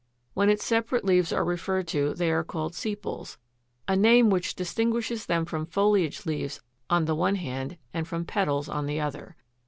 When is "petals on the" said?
8.25-8.99